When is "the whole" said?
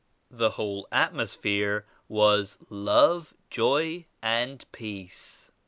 0.31-0.87